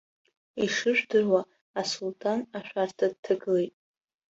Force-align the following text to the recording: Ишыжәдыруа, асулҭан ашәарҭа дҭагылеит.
Ишыжәдыруа, 0.63 1.41
асулҭан 1.79 2.39
ашәарҭа 2.57 3.05
дҭагылеит. 3.11 3.73